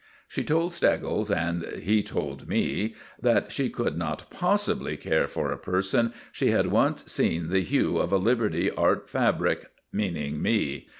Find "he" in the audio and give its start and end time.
1.79-2.01